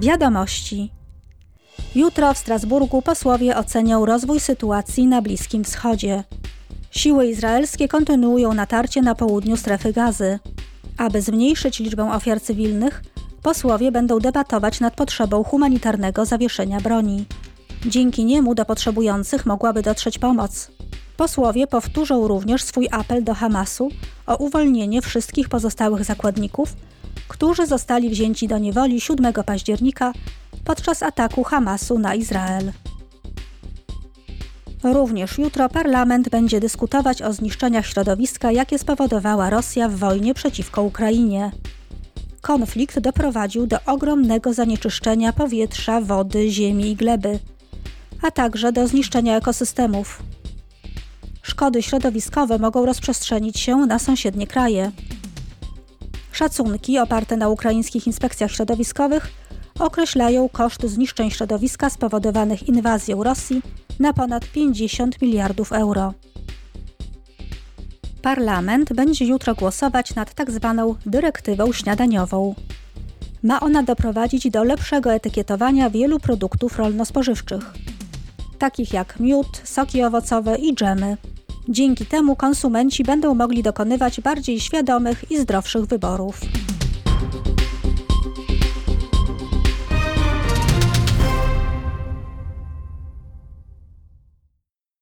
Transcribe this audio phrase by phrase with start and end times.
[0.00, 0.90] Wiadomości.
[1.94, 6.24] Jutro w Strasburgu posłowie ocenią rozwój sytuacji na Bliskim Wschodzie.
[6.90, 10.38] Siły izraelskie kontynuują natarcie na południu strefy gazy.
[10.96, 13.02] Aby zmniejszyć liczbę ofiar cywilnych,
[13.42, 17.24] posłowie będą debatować nad potrzebą humanitarnego zawieszenia broni.
[17.86, 20.70] Dzięki niemu do potrzebujących mogłaby dotrzeć pomoc.
[21.16, 23.88] Posłowie powtórzą również swój apel do Hamasu
[24.26, 26.74] o uwolnienie wszystkich pozostałych zakładników,
[27.28, 30.12] którzy zostali wzięci do niewoli 7 października
[30.64, 32.72] podczas ataku Hamasu na Izrael.
[34.82, 41.50] Również jutro parlament będzie dyskutować o zniszczeniach środowiska, jakie spowodowała Rosja w wojnie przeciwko Ukrainie.
[42.40, 47.38] Konflikt doprowadził do ogromnego zanieczyszczenia powietrza, wody, ziemi i gleby,
[48.22, 50.22] a także do zniszczenia ekosystemów.
[51.42, 54.92] Szkody środowiskowe mogą rozprzestrzenić się na sąsiednie kraje.
[56.38, 59.30] Szacunki oparte na ukraińskich inspekcjach środowiskowych
[59.78, 63.62] określają koszt zniszczeń środowiska spowodowanych inwazją Rosji
[63.98, 66.14] na ponad 50 miliardów euro.
[68.22, 70.60] Parlament będzie jutro głosować nad tzw.
[70.60, 72.54] Tak dyrektywą śniadaniową.
[73.42, 77.74] Ma ona doprowadzić do lepszego etykietowania wielu produktów rolno-spożywczych,
[78.58, 81.16] takich jak miód, soki owocowe i dżemy.
[81.70, 86.40] Dzięki temu konsumenci będą mogli dokonywać bardziej świadomych i zdrowszych wyborów.